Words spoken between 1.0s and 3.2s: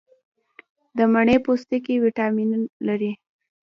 مڼې پوستکي ویټامین لري.